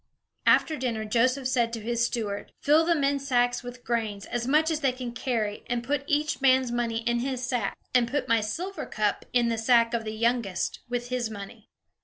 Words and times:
After 0.47 0.77
dinner, 0.77 1.05
Joseph 1.05 1.47
said 1.47 1.71
to 1.73 1.79
his 1.79 2.03
steward: 2.03 2.53
"Fill 2.59 2.85
the 2.87 2.95
men's 2.95 3.27
sacks 3.27 3.61
with 3.61 3.83
grain, 3.83 4.19
as 4.31 4.47
much 4.47 4.71
as 4.71 4.79
they 4.79 4.91
can 4.93 5.11
carry, 5.11 5.63
and 5.67 5.83
put 5.83 6.03
each 6.07 6.41
man's 6.41 6.71
money 6.71 7.01
in 7.07 7.19
his 7.19 7.45
sack. 7.45 7.77
And 7.93 8.09
put 8.09 8.27
my 8.27 8.41
silver 8.41 8.87
cup 8.87 9.25
in 9.31 9.49
the 9.49 9.59
sack 9.59 9.93
of 9.93 10.03
the 10.03 10.15
youngest, 10.15 10.79
with 10.89 11.09
his 11.09 11.29
money." 11.29 11.69